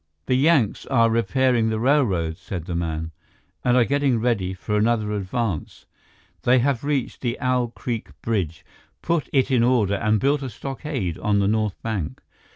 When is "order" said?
9.61-9.93